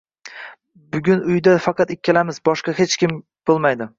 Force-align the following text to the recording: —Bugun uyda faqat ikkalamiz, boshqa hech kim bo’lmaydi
—Bugun 0.95 1.21
uyda 1.33 1.53
faqat 1.67 1.93
ikkalamiz, 1.97 2.39
boshqa 2.49 2.75
hech 2.81 2.99
kim 3.03 3.17
bo’lmaydi 3.51 3.89